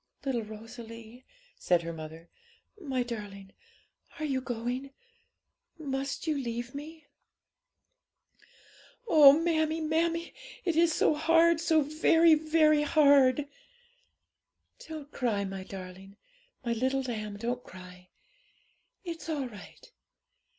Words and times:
'Little 0.25 0.41
Rosalie,' 0.41 1.25
said 1.59 1.83
her 1.83 1.93
mother, 1.93 2.27
'my 2.81 3.03
darling, 3.03 3.53
are 4.17 4.25
you 4.25 4.41
going? 4.41 4.89
must 5.77 6.25
you 6.25 6.35
leave 6.35 6.73
me?' 6.73 7.05
'Oh, 9.07 9.33
mammie, 9.39 9.79
mammie! 9.79 10.33
it 10.65 10.75
is 10.75 10.91
so 10.91 11.13
hard! 11.13 11.59
so 11.59 11.83
very, 11.83 12.33
very 12.33 12.81
hard!' 12.81 13.47
'Don't 14.87 15.11
cry, 15.11 15.45
my 15.45 15.63
darling! 15.63 16.17
my 16.65 16.73
little 16.73 17.03
lamb, 17.03 17.37
don't 17.37 17.63
cry! 17.63 18.09
It's 19.03 19.29
all 19.29 19.47
right. 19.47 19.91